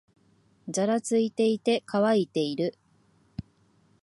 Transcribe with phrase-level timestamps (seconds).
[0.67, 2.75] ざらついていて、乾いている